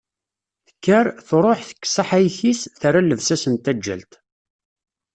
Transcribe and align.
Tekker, 0.67 1.05
tṛuḥ, 1.27 1.59
tekkes 1.69 1.95
aḥayek-is, 2.01 2.61
terra 2.79 3.01
llebsa-s 3.01 3.43
n 3.51 3.55
taǧǧalt. 3.63 4.13